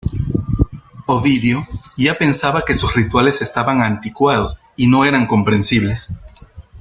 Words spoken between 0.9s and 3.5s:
Ovidio ya pensaba que sus rituales